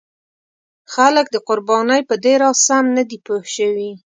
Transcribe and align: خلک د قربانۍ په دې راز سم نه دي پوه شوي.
خلک 0.93 1.25
د 1.31 1.37
قربانۍ 1.47 2.01
په 2.09 2.15
دې 2.23 2.33
راز 2.41 2.57
سم 2.67 2.85
نه 2.97 3.03
دي 3.09 3.17
پوه 3.25 3.41
شوي. 3.55 3.91